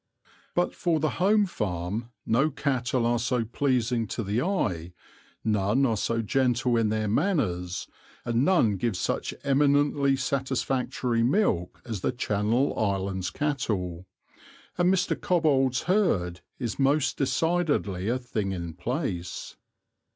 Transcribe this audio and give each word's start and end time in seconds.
But 0.55 0.73
for 0.73 0.99
the 0.99 1.19
home 1.21 1.45
farm 1.45 2.09
no 2.25 2.49
cattle 2.49 3.05
are 3.05 3.19
so 3.19 3.45
pleasing 3.45 4.07
to 4.07 4.23
the 4.23 4.41
eye, 4.41 4.93
none 5.43 5.85
are 5.85 5.95
so 5.95 6.23
gentle 6.23 6.75
in 6.75 6.89
their 6.89 7.07
manners, 7.07 7.85
and 8.25 8.43
none 8.43 8.77
give 8.77 8.97
such 8.97 9.35
eminently 9.43 10.15
satisfactory 10.15 11.21
milk 11.21 11.83
as 11.85 12.01
the 12.01 12.11
Channel 12.11 12.73
Islands 12.79 13.29
cattle; 13.29 14.07
and 14.75 14.91
Mr. 14.91 15.15
Cobbold's 15.15 15.81
herd 15.83 16.41
is 16.57 16.79
most 16.79 17.15
decidedly 17.17 18.07
a 18.07 18.17
thing 18.17 18.53
in 18.53 18.73
place. 18.73 19.55